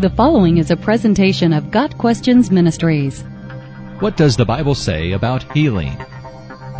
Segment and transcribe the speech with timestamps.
[0.00, 3.22] The following is a presentation of Got Questions Ministries.
[3.98, 5.94] What does the Bible say about healing?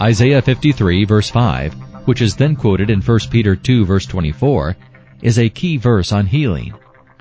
[0.00, 1.74] Isaiah 53 verse 5,
[2.06, 4.74] which is then quoted in 1 Peter 2 verse 24,
[5.20, 6.72] is a key verse on healing,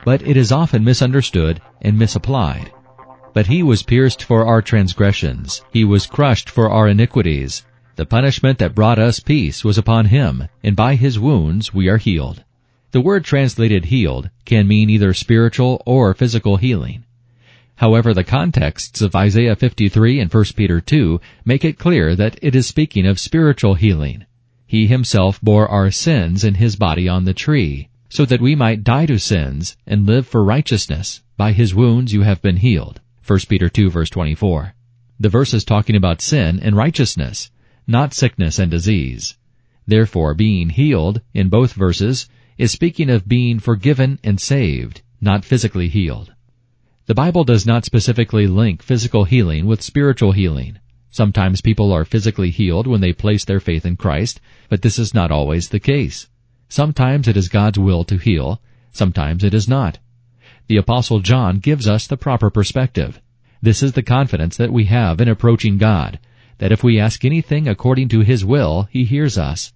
[0.05, 2.71] but it is often misunderstood and misapplied.
[3.33, 7.65] But he was pierced for our transgressions, he was crushed for our iniquities.
[7.97, 11.97] The punishment that brought us peace was upon him, and by his wounds we are
[11.97, 12.45] healed.
[12.91, 17.03] The word translated healed can mean either spiritual or physical healing.
[17.75, 22.55] However, the contexts of Isaiah 53 and 1 Peter 2 make it clear that it
[22.55, 24.25] is speaking of spiritual healing.
[24.65, 28.83] He himself bore our sins in his body on the tree, so that we might
[28.83, 31.21] die to sins and live for righteousness.
[31.37, 33.01] By his wounds you have been healed.
[33.25, 34.73] 1 Peter 2 verse 24.
[35.19, 37.51] The verse is talking about sin and righteousness,
[37.85, 39.37] not sickness and disease.
[39.85, 42.27] Therefore, being healed in both verses
[42.59, 46.33] is speaking of being forgiven and saved, not physically healed.
[47.05, 50.77] The Bible does not specifically link physical healing with spiritual healing.
[51.09, 55.13] Sometimes people are physically healed when they place their faith in Christ, but this is
[55.13, 56.27] not always the case.
[56.67, 59.97] Sometimes it is God's will to heal, sometimes it is not.
[60.67, 63.21] The apostle John gives us the proper perspective.
[63.61, 66.19] This is the confidence that we have in approaching God,
[66.57, 69.71] that if we ask anything according to His will, He hears us.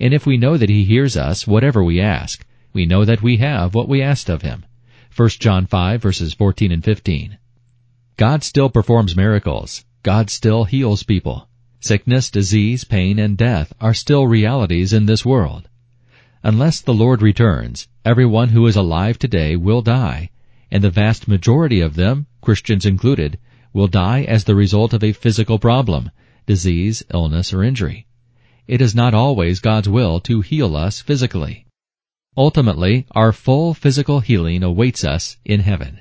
[0.00, 3.36] And if we know that he hears us, whatever we ask, we know that we
[3.36, 4.64] have what we asked of him.
[5.16, 7.38] 1 John 5 verses 14 and 15.
[8.16, 9.84] God still performs miracles.
[10.02, 11.48] God still heals people.
[11.80, 15.68] Sickness, disease, pain, and death are still realities in this world.
[16.42, 20.30] Unless the Lord returns, everyone who is alive today will die,
[20.70, 23.38] and the vast majority of them, Christians included,
[23.72, 26.10] will die as the result of a physical problem,
[26.46, 28.06] disease, illness, or injury
[28.66, 31.66] it is not always God's will to heal us physically.
[32.36, 36.00] Ultimately, our full physical healing awaits us in heaven.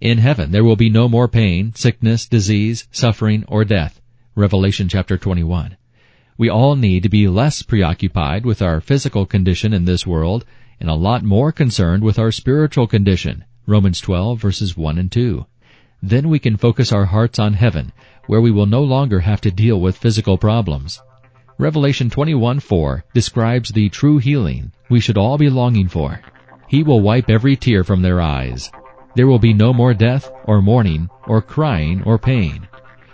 [0.00, 4.00] In heaven there will be no more pain, sickness, disease, suffering, or death.
[4.34, 5.76] Revelation chapter 21.
[6.36, 10.44] We all need to be less preoccupied with our physical condition in this world
[10.80, 13.44] and a lot more concerned with our spiritual condition.
[13.66, 15.46] Romans 12 verses 1 and 2.
[16.02, 17.92] Then we can focus our hearts on heaven,
[18.26, 21.00] where we will no longer have to deal with physical problems.
[21.58, 26.20] Revelation 21:4 describes the true healing we should all be longing for.
[26.66, 28.72] He will wipe every tear from their eyes.
[29.14, 32.66] There will be no more death or mourning or crying or pain.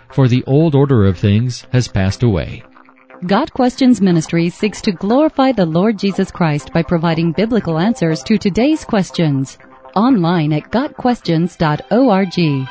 [0.09, 2.63] For the old order of things has passed away.
[3.27, 8.39] Got Questions Ministry seeks to glorify the Lord Jesus Christ by providing biblical answers to
[8.39, 9.59] today's questions.
[9.95, 12.67] Online at GotQuestions.org.